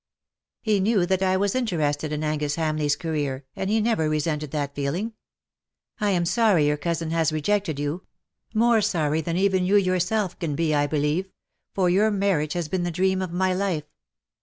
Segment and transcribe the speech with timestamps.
[0.63, 4.73] He knew that I was interested in Angus Hamleigh's career, and he never resented that
[4.73, 5.13] feeling.
[5.99, 8.07] I am sorry your cousin has rejected you—
[8.65, 11.29] more sorry than even you yourself can be, I believe—
[11.75, 13.83] for your marriage has been the dream of my life.